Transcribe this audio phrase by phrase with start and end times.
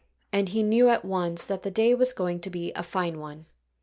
[0.33, 3.45] And he knew at once that the day was going to be a fine one.